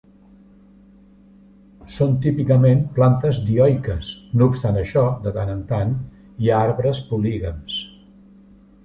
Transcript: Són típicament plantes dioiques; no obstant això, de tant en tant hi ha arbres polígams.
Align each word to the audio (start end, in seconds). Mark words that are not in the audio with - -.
Són 1.95 2.15
típicament 2.23 2.81
plantes 2.95 3.39
dioiques; 3.49 4.09
no 4.41 4.47
obstant 4.53 4.81
això, 4.81 5.05
de 5.27 5.35
tant 5.37 5.53
en 5.57 5.61
tant 5.73 5.93
hi 6.41 6.51
ha 6.55 6.63
arbres 6.71 7.03
polígams. 7.13 7.79